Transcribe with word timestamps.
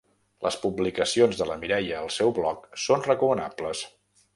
Les 0.45 0.55
publicacions 0.63 1.41
de 1.43 1.47
la 1.51 1.59
Mireia 1.65 2.01
al 2.01 2.13
seu 2.19 2.35
blog 2.41 2.69
són 2.89 3.09
recomanables. 3.13 3.89